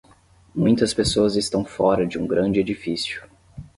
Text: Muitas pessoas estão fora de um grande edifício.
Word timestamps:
Muitas 0.55 0.95
pessoas 0.95 1.35
estão 1.35 1.63
fora 1.63 2.07
de 2.07 2.17
um 2.17 2.25
grande 2.25 2.59
edifício. 2.59 3.21